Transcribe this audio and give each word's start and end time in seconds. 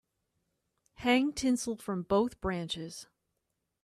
Hang 0.95 1.31
tinsel 1.31 1.75
from 1.75 2.01
both 2.01 2.41
branches. 2.41 3.05